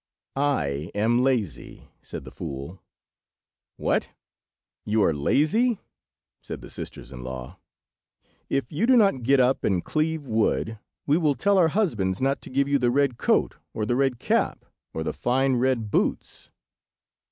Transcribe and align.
"I 0.35 0.89
am 0.95 1.21
lazy," 1.21 1.87
said 2.01 2.23
the 2.23 2.31
fool. 2.31 2.81
"What! 3.77 4.09
you 4.83 5.03
are 5.03 5.13
lazy!" 5.13 5.79
said 6.41 6.61
the 6.61 6.71
sisters 6.71 7.11
in 7.11 7.23
law. 7.23 7.59
"If 8.49 8.71
you 8.71 8.87
do 8.87 8.97
not 8.97 9.21
get 9.21 9.39
up 9.39 9.63
and 9.63 9.85
cleave 9.85 10.25
wood, 10.25 10.79
we 11.05 11.19
will 11.19 11.35
tell 11.35 11.59
our 11.59 11.67
husbands 11.67 12.19
not 12.19 12.41
to 12.41 12.49
give 12.49 12.67
you 12.67 12.79
the 12.79 12.89
red 12.89 13.19
coat, 13.19 13.57
or 13.75 13.85
the 13.85 13.95
red 13.95 14.17
cap, 14.17 14.65
or 14.91 15.03
the 15.03 15.13
fine 15.13 15.57
red 15.57 15.91
boots." 15.91 16.49